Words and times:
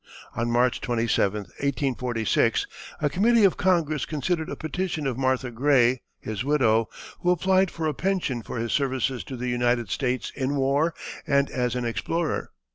On 0.35 0.49
March 0.49 0.81
27, 0.81 1.41
1846, 1.41 2.65
a 3.01 3.09
committee 3.11 3.43
of 3.43 3.55
Congress 3.55 4.03
considered 4.07 4.49
a 4.49 4.55
petition 4.55 5.05
of 5.05 5.15
Martha 5.15 5.51
Gray, 5.51 6.01
his 6.19 6.43
widow, 6.43 6.89
who 7.19 7.29
applied 7.29 7.69
for 7.69 7.85
a 7.85 7.93
pension 7.93 8.41
for 8.41 8.57
his 8.57 8.71
services 8.73 9.23
to 9.25 9.37
the 9.37 9.47
United 9.49 9.91
States 9.91 10.31
in 10.35 10.55
war 10.55 10.95
and 11.27 11.51
as 11.51 11.75
an 11.75 11.85
explorer. 11.85 12.49